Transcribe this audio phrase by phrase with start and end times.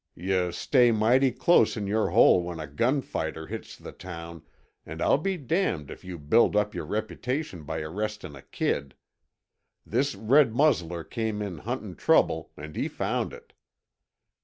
[0.15, 4.41] Yuh stay mighty close in your hole when a gun fighter hits the town,
[4.83, 8.95] and I'll be damned if you build up your reputation by arrestin' a kid.
[9.85, 13.53] This red muzzler came in huntin' trouble, and he found it.